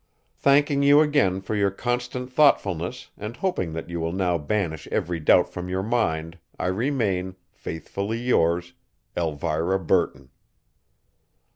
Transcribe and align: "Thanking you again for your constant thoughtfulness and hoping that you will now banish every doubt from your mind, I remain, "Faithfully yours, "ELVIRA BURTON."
"Thanking 0.39 0.81
you 0.81 0.99
again 1.01 1.41
for 1.41 1.53
your 1.55 1.69
constant 1.69 2.33
thoughtfulness 2.33 3.11
and 3.19 3.37
hoping 3.37 3.73
that 3.73 3.87
you 3.87 3.99
will 3.99 4.11
now 4.13 4.35
banish 4.39 4.87
every 4.87 5.19
doubt 5.19 5.47
from 5.49 5.69
your 5.69 5.83
mind, 5.83 6.39
I 6.57 6.69
remain, 6.69 7.35
"Faithfully 7.51 8.17
yours, 8.17 8.73
"ELVIRA 9.15 9.77
BURTON." 9.77 10.31